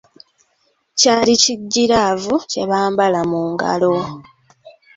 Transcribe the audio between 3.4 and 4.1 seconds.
ngalo.